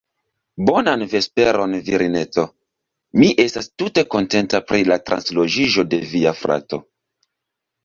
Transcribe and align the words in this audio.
Bonan 0.69 1.03
vesperon, 1.11 1.75
virineto; 1.89 2.45
mi 3.21 3.29
estas 3.45 3.69
tute 3.83 4.05
kontenta 4.15 4.63
pri 4.73 4.89
la 4.91 4.99
transloĝiĝo 5.13 5.87
de 5.95 6.03
via 6.17 6.37
frato. 6.43 6.83